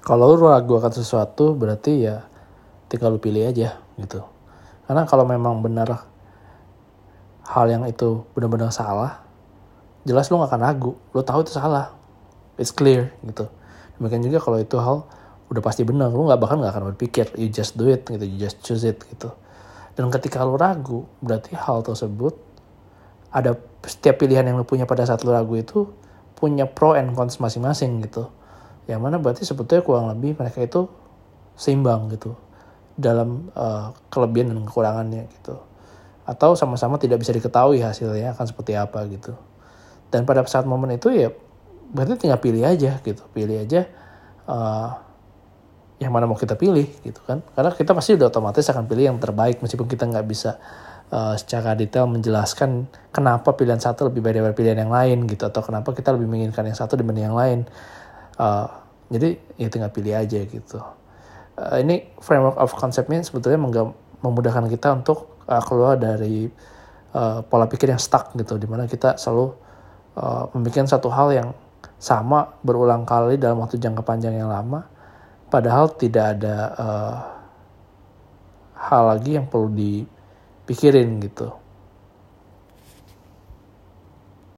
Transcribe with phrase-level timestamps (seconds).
[0.00, 2.24] kalau lu ragu akan sesuatu berarti ya
[2.88, 4.24] tinggal lu pilih aja gitu.
[4.88, 6.08] Karena kalau memang benar
[7.46, 9.22] hal yang itu benar-benar salah
[10.08, 10.92] jelas lu gak akan ragu.
[11.12, 11.92] Lu tahu itu salah.
[12.56, 13.48] It's clear gitu.
[14.00, 15.04] Demikian juga kalau itu hal
[15.52, 16.08] udah pasti benar.
[16.12, 18.24] Lu nggak bahkan nggak akan berpikir you just do it gitu.
[18.24, 19.32] You just choose it gitu.
[19.94, 22.32] Dan ketika lu ragu berarti hal tersebut
[23.30, 23.54] ada
[23.84, 25.86] setiap pilihan yang lu punya pada saat lu ragu itu
[26.40, 28.32] punya pro and cons masing-masing gitu
[28.88, 30.88] yang mana berarti sebetulnya kurang lebih mereka itu
[31.58, 32.32] seimbang gitu
[33.00, 35.56] dalam uh, kelebihan dan kekurangannya gitu.
[36.28, 39.34] Atau sama-sama tidak bisa diketahui hasilnya akan seperti apa gitu.
[40.12, 41.32] Dan pada saat momen itu ya
[41.90, 43.22] berarti tinggal pilih aja gitu.
[43.32, 43.88] Pilih aja
[44.46, 44.90] uh,
[46.00, 47.44] yang mana mau kita pilih gitu kan.
[47.56, 49.58] Karena kita pasti udah otomatis akan pilih yang terbaik.
[49.64, 50.60] Meskipun kita nggak bisa
[51.10, 55.44] uh, secara detail menjelaskan kenapa pilihan satu lebih baik daripada pilihan yang lain gitu.
[55.48, 57.68] Atau kenapa kita lebih menginginkan yang satu dibanding yang lain
[58.40, 58.66] uh,
[59.12, 60.80] jadi ya tinggal pilih aja gitu.
[61.60, 63.60] Uh, ini framework of conceptnya sebetulnya
[64.24, 66.48] memudahkan kita untuk uh, keluar dari
[67.12, 69.52] uh, pola pikir yang stuck gitu di mana kita selalu
[70.16, 71.48] uh, memikirkan satu hal yang
[72.00, 74.88] sama berulang kali dalam waktu jangka panjang yang lama
[75.52, 77.16] padahal tidak ada uh,
[78.88, 81.59] hal lagi yang perlu dipikirin gitu